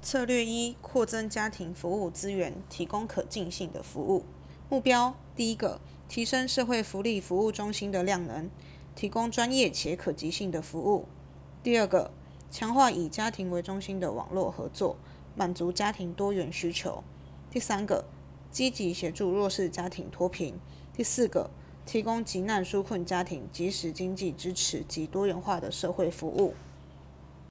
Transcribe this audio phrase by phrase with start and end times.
[0.00, 4.24] 策略一：扩增家庭服务资源，提供可进性的服务。
[4.70, 8.48] 目标第一个：提升社会福利服务中心的量能，
[8.94, 11.06] 提供专业且可及性的服务。
[11.64, 12.12] 第二个：
[12.50, 14.96] 强化以家庭为中心的网络合作，
[15.34, 17.02] 满足家庭多元需求。
[17.50, 18.04] 第三个：
[18.52, 20.54] 积极协助弱势家庭脱贫。
[20.94, 21.50] 第四个：
[21.84, 26.54] 提供急难纾困家庭、及时经济支持及多元化的社会服务。